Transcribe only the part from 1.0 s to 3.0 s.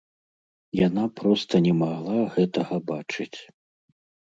проста не магла гэтага